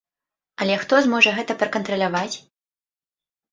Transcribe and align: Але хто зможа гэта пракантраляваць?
Але 0.63 0.77
хто 0.83 1.01
зможа 1.09 1.35
гэта 1.37 1.57
пракантраляваць? 1.65 2.35